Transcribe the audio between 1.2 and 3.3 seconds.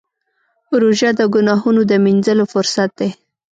ګناهونو د مینځلو فرصت دی.